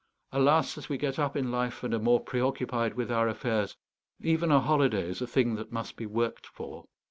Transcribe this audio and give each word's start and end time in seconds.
Alas, 0.31 0.79
as 0.79 0.89
we 0.89 0.97
get 0.97 1.19
up 1.19 1.35
in 1.37 1.51
life, 1.51 1.83
and 1.83 1.93
are 1.93 1.99
more 1.99 2.19
preoccupied 2.19 2.95
with 2.95 3.11
our 3.11 3.27
affairs, 3.27 3.77
even 4.19 4.51
a 4.51 4.59
holiday 4.59 5.03
is 5.07 5.21
a 5.21 5.27
thing 5.27 5.53
that 5.53 5.71
must 5.71 5.95
be 5.95 6.07
worked 6.07 6.47
for. 6.47 6.85